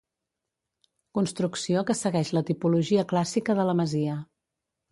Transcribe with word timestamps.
Construcció 1.17 1.83
que 1.91 1.97
segueix 2.01 2.33
la 2.39 2.45
tipologia 2.49 3.07
clàssica 3.15 3.59
de 3.61 3.69
la 3.71 3.79
masia. 3.83 4.21